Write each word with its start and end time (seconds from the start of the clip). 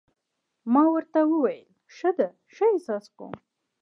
ما 0.73 0.83
ورته 0.93 1.19
وویل: 1.31 1.69
ښه 1.95 2.11
ده، 2.17 2.27
ښه 2.53 2.65
احساس 2.73 3.05
کوم. 3.17 3.33